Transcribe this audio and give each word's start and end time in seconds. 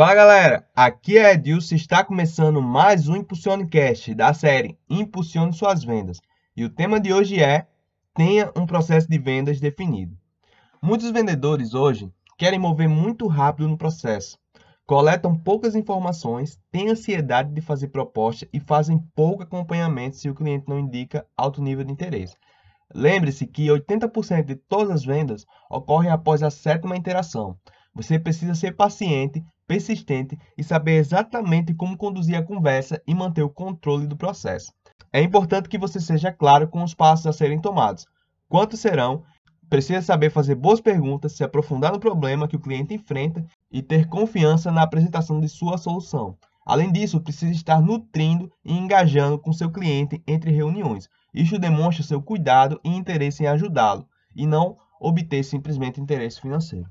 Fala 0.00 0.14
galera, 0.14 0.66
aqui 0.74 1.18
é 1.18 1.34
Edilson 1.34 1.74
e 1.74 1.76
está 1.76 2.02
começando 2.02 2.62
mais 2.62 3.06
um 3.06 3.16
Impulsionecast 3.16 4.14
da 4.14 4.32
série 4.32 4.78
Impulsione 4.88 5.52
Suas 5.52 5.84
Vendas. 5.84 6.22
E 6.56 6.64
o 6.64 6.70
tema 6.70 6.98
de 6.98 7.12
hoje 7.12 7.38
é 7.38 7.66
Tenha 8.14 8.50
um 8.56 8.64
processo 8.64 9.06
de 9.06 9.18
vendas 9.18 9.60
definido. 9.60 10.16
Muitos 10.82 11.10
vendedores 11.10 11.74
hoje 11.74 12.10
querem 12.38 12.58
mover 12.58 12.88
muito 12.88 13.26
rápido 13.26 13.68
no 13.68 13.76
processo, 13.76 14.38
coletam 14.86 15.36
poucas 15.36 15.74
informações, 15.76 16.58
têm 16.72 16.88
ansiedade 16.88 17.52
de 17.52 17.60
fazer 17.60 17.88
proposta 17.88 18.48
e 18.54 18.58
fazem 18.58 19.04
pouco 19.14 19.42
acompanhamento 19.42 20.16
se 20.16 20.30
o 20.30 20.34
cliente 20.34 20.64
não 20.66 20.78
indica 20.78 21.26
alto 21.36 21.60
nível 21.60 21.84
de 21.84 21.92
interesse. 21.92 22.34
Lembre-se 22.94 23.46
que 23.46 23.66
80% 23.66 24.46
de 24.46 24.54
todas 24.54 24.90
as 24.92 25.04
vendas 25.04 25.44
ocorrem 25.68 26.10
após 26.10 26.42
a 26.42 26.50
sétima 26.50 26.96
interação. 26.96 27.58
Você 27.94 28.18
precisa 28.18 28.54
ser 28.54 28.76
paciente, 28.76 29.44
persistente 29.70 30.36
e 30.58 30.64
saber 30.64 30.96
exatamente 30.96 31.72
como 31.72 31.96
conduzir 31.96 32.36
a 32.36 32.42
conversa 32.42 33.00
e 33.06 33.14
manter 33.14 33.44
o 33.44 33.48
controle 33.48 34.04
do 34.04 34.16
processo. 34.16 34.72
É 35.12 35.22
importante 35.22 35.68
que 35.68 35.78
você 35.78 36.00
seja 36.00 36.32
claro 36.32 36.66
com 36.66 36.82
os 36.82 36.92
passos 36.92 37.28
a 37.28 37.32
serem 37.32 37.60
tomados. 37.60 38.04
Quantos 38.48 38.80
serão? 38.80 39.22
Precisa 39.68 40.02
saber 40.02 40.30
fazer 40.30 40.56
boas 40.56 40.80
perguntas, 40.80 41.36
se 41.36 41.44
aprofundar 41.44 41.92
no 41.92 42.00
problema 42.00 42.48
que 42.48 42.56
o 42.56 42.60
cliente 42.60 42.94
enfrenta 42.94 43.46
e 43.70 43.80
ter 43.80 44.08
confiança 44.08 44.72
na 44.72 44.82
apresentação 44.82 45.40
de 45.40 45.48
sua 45.48 45.78
solução. 45.78 46.36
Além 46.66 46.90
disso, 46.90 47.20
precisa 47.20 47.52
estar 47.52 47.80
nutrindo 47.80 48.50
e 48.64 48.76
engajando 48.76 49.38
com 49.38 49.52
seu 49.52 49.70
cliente 49.70 50.20
entre 50.26 50.50
reuniões. 50.50 51.08
Isso 51.32 51.60
demonstra 51.60 52.02
seu 52.02 52.20
cuidado 52.20 52.80
e 52.82 52.88
interesse 52.88 53.44
em 53.44 53.46
ajudá-lo, 53.46 54.04
e 54.34 54.48
não 54.48 54.76
obter 55.00 55.44
simplesmente 55.44 56.00
interesse 56.00 56.40
financeiro. 56.40 56.90